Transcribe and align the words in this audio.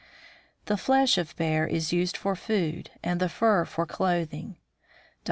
The 0.65 0.77
flesh 0.77 1.19
of 1.19 1.29
the 1.29 1.35
bear 1.35 1.67
is 1.67 1.93
used 1.93 2.17
for 2.17 2.35
food, 2.35 2.89
and 3.03 3.19
the 3.19 3.29
fur 3.29 3.65
for 3.65 3.85
clothing. 3.85 4.47
Dr. 4.55 4.59